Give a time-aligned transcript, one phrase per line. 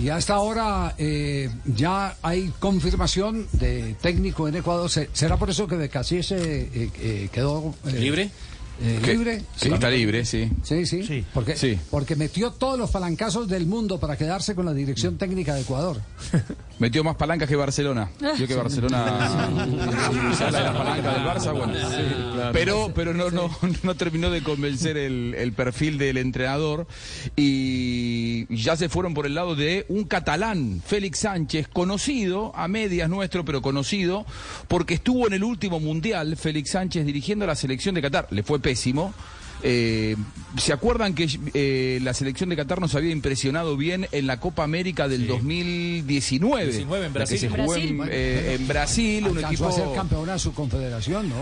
[0.00, 4.88] Y hasta ahora eh, ya hay confirmación de técnico en Ecuador.
[4.88, 8.30] ¿Será por eso que Becasí se eh, eh, quedó libre?
[8.80, 9.42] Libre.
[9.56, 10.50] Sí, está libre, sí.
[10.62, 11.24] Sí, sí.
[11.34, 11.78] Porque, sí.
[11.90, 16.00] porque metió todos los palancazos del mundo para quedarse con la dirección técnica de Ecuador.
[16.78, 18.10] Metió más palancas que Barcelona.
[18.38, 19.04] Yo que Barcelona
[20.50, 21.74] la palanca del Barça, bueno.
[22.54, 23.50] pero pero no, no,
[23.82, 26.86] no terminó de convencer el, el perfil del entrenador
[27.36, 33.10] y ya se fueron por el lado de un catalán, Félix Sánchez, conocido a medias
[33.10, 34.24] nuestro, pero conocido
[34.66, 38.28] porque estuvo en el último mundial, Félix Sánchez dirigiendo a la selección de Qatar.
[38.30, 39.12] Le fue pésimo.
[39.62, 40.16] Eh,
[40.56, 44.64] ¿Se acuerdan que eh, la selección de Qatar nos había impresionado bien en la Copa
[44.64, 46.72] América del 2019?
[46.72, 47.34] 19 en Brasil.
[47.34, 49.26] que se jugó en, eh, en Brasil.
[49.26, 49.68] un equipo...
[49.68, 51.36] a ser campeón de su confederación, ¿no?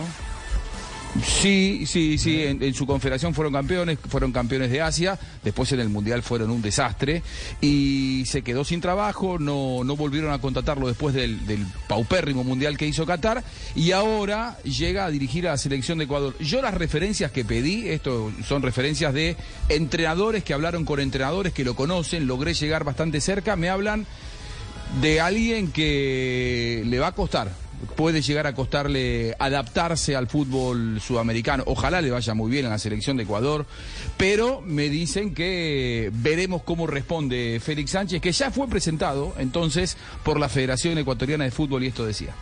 [1.25, 5.89] Sí, sí, sí, en, su confederación fueron campeones, fueron campeones de Asia, después en el
[5.89, 7.23] Mundial fueron un desastre
[7.61, 12.77] y se quedó sin trabajo, no, no volvieron a contratarlo después del, del, paupérrimo Mundial
[12.77, 13.43] que hizo Qatar
[13.74, 16.37] y ahora llega a dirigir a la selección de Ecuador.
[16.38, 19.37] Yo las referencias que pedí, esto son referencias de
[19.69, 24.07] entrenadores que hablaron con entrenadores que lo conocen, logré llegar bastante cerca, me hablan
[25.01, 27.52] de alguien que le va a costar,
[27.96, 31.65] puede llegar a costarle adaptarse al fútbol sudamericano.
[31.66, 33.66] Ojalá le vaya muy bien a la selección de Ecuador,
[34.16, 40.38] pero me dicen que veremos cómo responde Félix Sánchez, que ya fue presentado entonces por
[40.38, 42.35] la Federación Ecuatoriana de Fútbol y esto decía.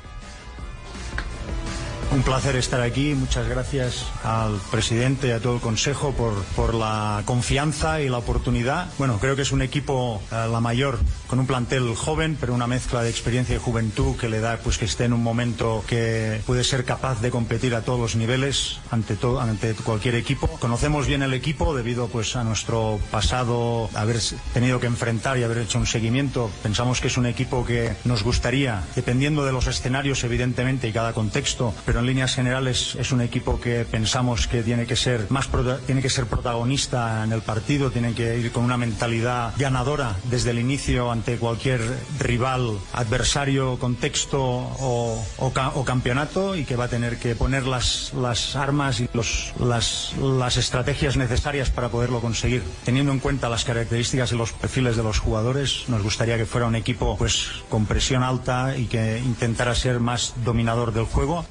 [2.17, 3.13] Un placer estar aquí.
[3.15, 8.17] Muchas gracias al presidente y a todo el Consejo por, por la confianza y la
[8.17, 8.89] oportunidad.
[8.97, 12.67] Bueno, creo que es un equipo, eh, la mayor, con un plantel joven, pero una
[12.67, 16.41] mezcla de experiencia y juventud que le da pues que esté en un momento que
[16.47, 20.49] puede ser capaz de competir a todos los niveles ante, todo, ante cualquier equipo.
[20.59, 24.21] Conocemos bien el equipo debido pues a nuestro pasado, haber
[24.55, 26.51] tenido que enfrentar y haber hecho un seguimiento.
[26.63, 31.13] Pensamos que es un equipo que nos gustaría, dependiendo de los escenarios, evidentemente, y cada
[31.13, 35.49] contexto, pero en líneas generales es un equipo que pensamos que tiene que ser más
[35.87, 40.51] tiene que ser protagonista en el partido, tiene que ir con una mentalidad ganadora desde
[40.51, 41.81] el inicio ante cualquier
[42.19, 45.25] rival, adversario, contexto o,
[45.85, 50.57] campeonato y que va a tener que poner las, las armas y los, las, las
[50.57, 52.63] estrategias necesarias para poderlo conseguir.
[52.85, 56.67] Teniendo en cuenta las características y los perfiles de los jugadores, nos gustaría que fuera
[56.67, 61.47] un equipo pues con presión alta y que intentara ser más dominador del juego.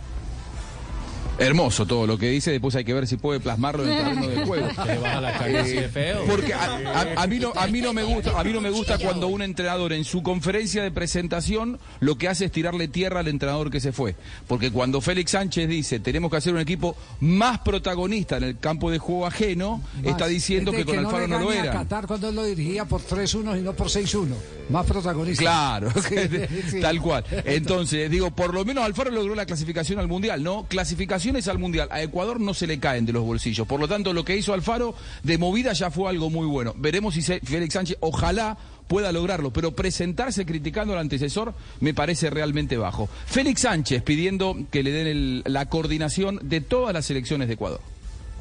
[1.37, 4.27] Hermoso todo lo que dice, después hay que ver si puede plasmarlo en el terreno
[4.27, 4.67] de juego.
[6.29, 9.27] Porque a, mí no, a mí no me gusta, a mí no me gusta cuando
[9.27, 13.69] un entrenador en su conferencia de presentación lo que hace es tirarle tierra al entrenador
[13.69, 14.15] que se fue.
[14.47, 18.89] Porque cuando Félix Sánchez dice tenemos que hacer un equipo más protagonista en el campo
[18.89, 21.71] de juego ajeno, está diciendo que con Alfaro no, lo era.
[21.71, 24.27] Qatar cuando él lo dirigía por 3-1 y no por 6-1.
[24.69, 25.41] Más protagonista.
[25.41, 25.91] Claro,
[26.81, 27.25] tal cual.
[27.45, 30.65] Entonces, digo, por lo menos Alfaro logró la clasificación al Mundial, ¿no?
[30.67, 33.67] Clasificación al Mundial a Ecuador no se le caen de los bolsillos.
[33.67, 36.73] Por lo tanto, lo que hizo Alfaro de movida ya fue algo muy bueno.
[36.77, 42.77] Veremos si Félix Sánchez, ojalá pueda lograrlo, pero presentarse criticando al antecesor me parece realmente
[42.77, 43.09] bajo.
[43.25, 47.81] Félix Sánchez pidiendo que le den la coordinación de todas las elecciones de Ecuador.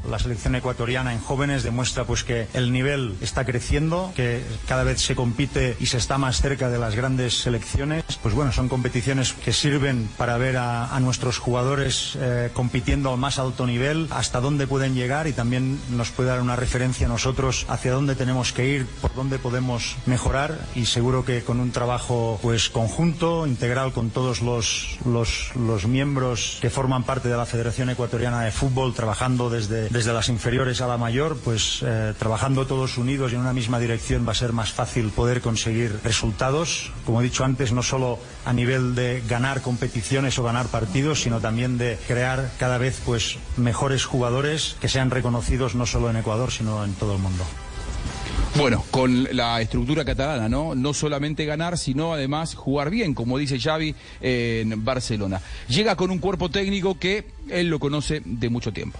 [0.08, 5.00] La selección ecuatoriana en jóvenes demuestra pues que el nivel está creciendo, que cada vez
[5.00, 8.04] se compite y se está más cerca de las grandes selecciones.
[8.22, 13.38] Pues bueno, son competiciones que sirven para ver a, nuestros jugadores eh, compitiendo al más
[13.38, 17.66] alto nivel, hasta dónde pueden llegar y también nos puede dar una referencia a nosotros
[17.68, 22.38] hacia dónde tenemos que ir, por dónde podemos mejorar y seguro que con un trabajo
[22.40, 27.90] pues conjunto, integral con todos los, los, los miembros que forman parte de la Federación
[27.90, 32.98] Ecuatoriana de Fútbol, trabajando desde desde las inferiores a la mayor, pues eh, trabajando todos
[32.98, 36.90] unidos y en una misma dirección va a ser más fácil poder conseguir resultados.
[37.06, 41.38] Como he dicho antes, no solo a nivel de ganar competiciones o ganar partidos, sino
[41.38, 46.50] también de crear cada vez pues mejores jugadores que sean reconocidos no solo en Ecuador,
[46.50, 47.44] sino en todo el mundo.
[48.56, 50.74] Bueno, con la estructura catalana, ¿no?
[50.74, 55.40] No solamente ganar, sino además jugar bien, como dice Xavi en Barcelona.
[55.68, 58.98] Llega con un cuerpo técnico que él lo conoce de mucho tiempo.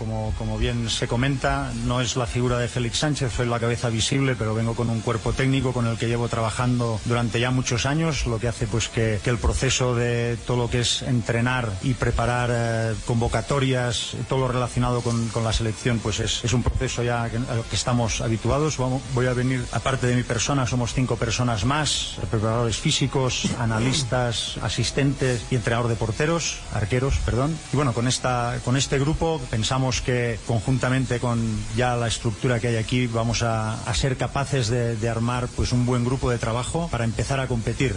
[0.00, 3.90] Como, como, bien se comenta, no es la figura de Félix Sánchez, soy la cabeza
[3.90, 7.84] visible, pero vengo con un cuerpo técnico con el que llevo trabajando durante ya muchos
[7.84, 11.70] años, lo que hace pues que, que el proceso de todo lo que es entrenar
[11.82, 16.62] y preparar eh, convocatorias, todo lo relacionado con, con, la selección, pues es, es un
[16.62, 18.78] proceso ya que, que estamos habituados.
[18.78, 24.56] Vamos, voy a venir, aparte de mi persona, somos cinco personas más, preparadores físicos, analistas,
[24.62, 27.54] asistentes y entrenador de porteros, arqueros, perdón.
[27.70, 31.40] Y bueno, con, esta, con este grupo pensamos que conjuntamente con
[31.76, 35.84] ya la estructura que hay aquí vamos a, ser capaces de, de armar pues un
[35.84, 37.94] buen grupo de trabajo para empezar a competir.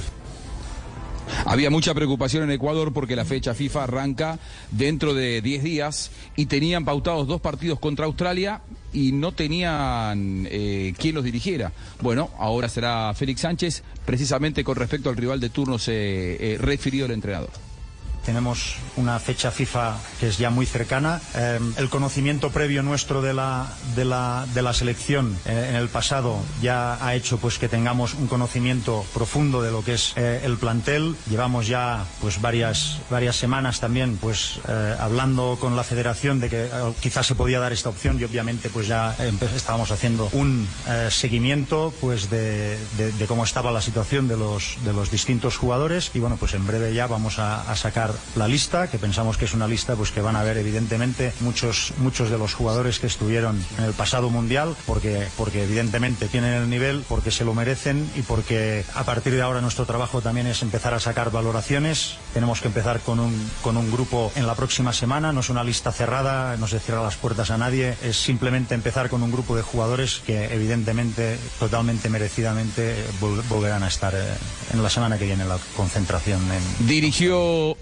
[1.45, 4.39] Había mucha preocupación en Ecuador porque la fecha FIFA arranca
[4.71, 8.61] dentro de 10 días y tenían pautados dos partidos contra Australia
[8.91, 11.71] y no tenían eh, quien los dirigiera.
[12.01, 17.05] Bueno, ahora será Félix Sánchez, precisamente con respecto al rival de turno se eh, refirió
[17.05, 17.72] el entrenador.
[18.25, 21.21] Tenemos una fecha FIFA que es ya muy cercana.
[21.35, 25.89] Eh, el conocimiento previo nuestro de la, de la, de la selección eh, en el
[25.89, 30.41] pasado ya ha hecho pues que tengamos un conocimiento profundo de lo que es eh,
[30.45, 31.15] el plantel.
[31.29, 36.69] Llevamos ya pues varias, varias semanas también pues eh, hablando con la federación de que
[37.01, 39.15] quizás se podía dar esta opción y obviamente pues ya
[39.55, 40.67] estábamos haciendo un
[41.09, 46.19] seguimiento pues de, de, cómo estaba la situación de los, de los distintos jugadores y
[46.19, 49.67] bueno pues en breve ya vamos a sacar la lista, que pensamos que es una
[49.67, 53.83] lista pues que van a ver evidentemente muchos, muchos de los jugadores que estuvieron en
[53.83, 58.85] el pasado mundial, porque, porque evidentemente tienen el nivel, porque se lo merecen y porque
[58.95, 62.15] a partir de ahora nuestro trabajo también es empezar a sacar valoraciones.
[62.33, 65.63] Tenemos que empezar con un, con un grupo en la próxima semana, no es una
[65.63, 69.55] lista cerrada, no se cierra las puertas a nadie, es simplemente empezar con un grupo
[69.55, 74.33] de jugadores que evidentemente, totalmente merecidamente, vol volverán a estar eh,
[74.73, 76.41] en la semana que viene en la concentración.
[76.51, 76.87] En...
[76.87, 77.75] Dirigió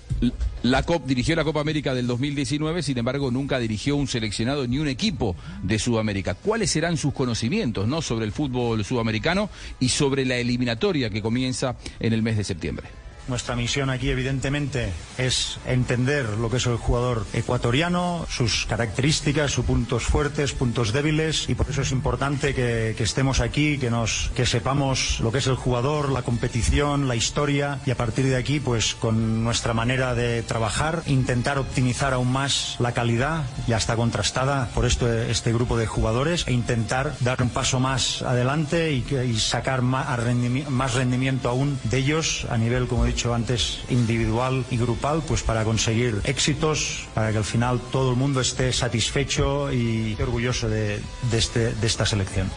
[0.63, 4.77] la COP dirigió la Copa América del 2019, sin embargo, nunca dirigió un seleccionado ni
[4.77, 6.35] un equipo de Sudamérica.
[6.35, 8.01] ¿Cuáles serán sus conocimientos ¿no?
[8.01, 13.00] sobre el fútbol sudamericano y sobre la eliminatoria que comienza en el mes de septiembre?
[13.27, 19.65] Nuestra misión aquí, evidentemente, es entender lo que es el jugador ecuatoriano, sus características, sus
[19.65, 24.45] puntos fuertes, puntos débiles, y por eso es importante que, estemos aquí, que, nos, que
[24.45, 28.59] sepamos lo que es el jugador, la competición, la historia, y a partir de aquí,
[28.59, 34.69] pues con nuestra manera de trabajar, intentar optimizar aún más la calidad, ya está contrastada
[34.73, 39.81] por esto, este grupo de jugadores, e intentar dar un paso más adelante y, sacar
[39.81, 45.21] más rendimiento, más rendimiento aún de ellos a nivel, como dicho, antes, individual y grupal,
[45.27, 50.69] pues para conseguir éxitos, para que al final todo el mundo esté satisfecho y orgulloso
[50.69, 52.49] de, este, de esta selección.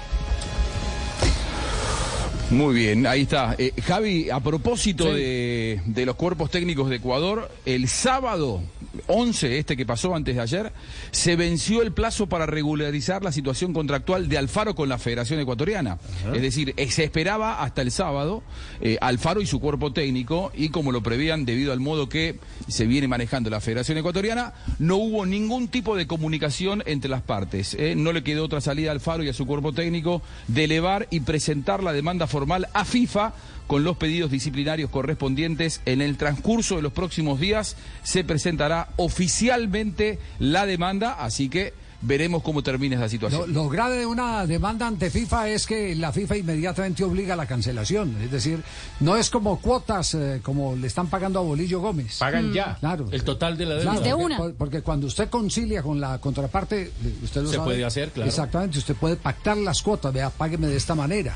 [2.54, 3.56] Muy bien, ahí está.
[3.58, 5.20] Eh, Javi, a propósito sí.
[5.20, 8.62] de, de, los cuerpos técnicos de Ecuador, el sábado
[9.08, 10.72] 11, este que pasó antes de ayer,
[11.10, 15.98] se venció el plazo para regularizar la situación contractual de Alfaro con la Federación Ecuatoriana.
[16.20, 16.36] Ajá.
[16.36, 18.44] Es decir, eh, se esperaba hasta el sábado
[18.80, 22.86] eh, Alfaro y su cuerpo técnico, y como lo prevían debido al modo que se
[22.86, 27.74] viene manejando la Federación Ecuatoriana, no hubo ningún tipo de comunicación entre las partes.
[27.74, 27.94] Eh.
[27.96, 31.20] No le quedó otra salida a Alfaro y a su cuerpo técnico de elevar y
[31.20, 33.32] presentar la demanda formal a FIFA
[33.66, 35.80] con los pedidos disciplinarios correspondientes.
[35.86, 41.72] En el transcurso de los próximos días se presentará oficialmente la demanda, así que
[42.06, 43.52] veremos cómo termina esa situación.
[43.52, 47.36] Lo, lo, grave de una demanda ante FIFA es que la FIFA inmediatamente obliga a
[47.36, 48.16] la cancelación.
[48.22, 48.62] Es decir,
[49.00, 52.18] no es como cuotas, eh, como le están pagando a Bolillo Gómez.
[52.18, 52.52] Pagan mm.
[52.52, 53.06] ya claro.
[53.10, 53.90] el total de la deuda.
[53.92, 54.36] Claro, de una.
[54.36, 56.92] Porque, porque, cuando usted concilia con la contraparte,
[57.22, 57.64] usted lo Se sabe.
[57.64, 58.28] puede hacer, claro.
[58.28, 61.34] Exactamente, usted puede pactar las cuotas, vea, págueme de esta manera.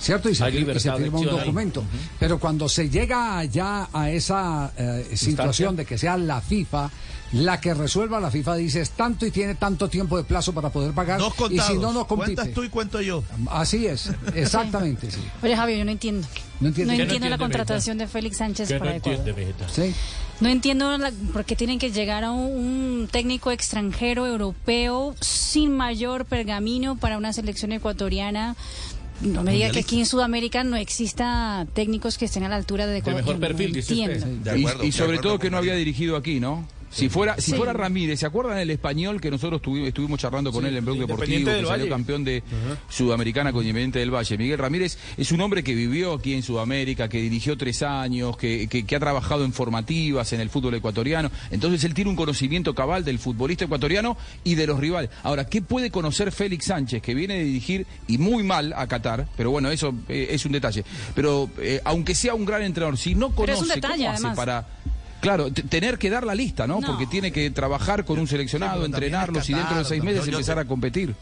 [0.00, 0.28] ¿Cierto?
[0.28, 1.84] Y se, Hay y se firma un documento.
[2.18, 6.90] Pero cuando se llega ya a esa eh, situación de que sea la FIFA
[7.32, 10.70] la que resuelva, la FIFA dice es tanto y tiene tanto tiempo de plazo para
[10.70, 11.20] poder pagar.
[11.20, 11.70] Dos contados.
[11.70, 12.34] Y si no, no compite.
[12.34, 13.22] Cuentas tú y cuento yo.
[13.50, 15.10] Así es, exactamente.
[15.10, 15.20] sí.
[15.42, 16.26] Oye, Javier, yo no entiendo.
[16.58, 18.06] No entiendo, no entiendo la contratación Vegeta?
[18.06, 19.28] de Félix Sánchez ¿Qué para no Ecuador.
[19.28, 19.94] entiende, Sí.
[20.40, 25.76] No entiendo la, por qué tienen que llegar a un, un, técnico extranjero europeo sin
[25.76, 28.56] mayor pergamino para una selección ecuatoriana.
[29.20, 32.86] No me diga que aquí en Sudamérica no exista técnicos que estén a la altura
[32.86, 33.20] de Ecuador.
[33.20, 34.24] De mejor perfil, dice usted.
[34.24, 36.66] De acuerdo, y, y, sobre todo que no había dirigido aquí, ¿no?
[36.90, 37.56] Si fuera, si sí.
[37.56, 40.84] fuera Ramírez, ¿se acuerdan del español que nosotros tuvimos, estuvimos charlando con sí, él en
[40.84, 42.76] Blog Deportivo, que salió campeón de uh -huh.
[42.88, 44.36] Sudamericana con Independiente del Valle?
[44.36, 48.66] Miguel Ramírez es un hombre que vivió aquí en Sudamérica, que dirigió tres años, que,
[48.68, 51.30] que, que, ha trabajado en formativas en el fútbol ecuatoriano.
[51.50, 55.10] Entonces él tiene un conocimiento cabal del futbolista ecuatoriano y de los rivales.
[55.22, 59.28] Ahora, ¿qué puede conocer Félix Sánchez, que viene de dirigir y muy mal a Qatar?
[59.36, 60.84] Pero bueno, eso eh, es un detalle.
[61.14, 64.36] Pero eh, aunque sea un gran entrenador, si no conoce detalle, cómo hace además.
[64.36, 64.66] para
[65.20, 66.80] Claro, tener que dar la lista, ¿no?
[66.80, 66.86] no.
[66.86, 70.32] Porque tiene que trabajar con un seleccionado, sí, entrenarlos y dentro de seis meses yo,
[70.32, 71.14] yo empezar a competir.